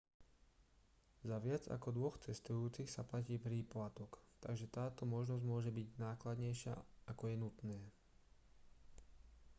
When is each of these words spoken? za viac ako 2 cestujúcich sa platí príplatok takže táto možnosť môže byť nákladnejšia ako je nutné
za 1.31 1.37
viac 1.43 1.63
ako 1.75 1.87
2 1.97 2.25
cestujúcich 2.25 2.89
sa 2.91 3.05
platí 3.09 3.35
príplatok 3.47 4.11
takže 4.43 4.65
táto 4.77 5.01
možnosť 5.13 5.43
môže 5.51 5.69
byť 5.77 5.87
nákladnejšia 6.05 6.73
ako 7.11 7.23
je 7.29 7.35
nutné 7.43 7.79